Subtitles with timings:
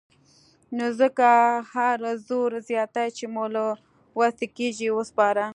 [0.75, 1.29] نو ځکه
[1.73, 1.97] هر
[2.27, 3.63] زور زياتی چې مو له
[4.19, 5.45] وسې کېږي وسپاره.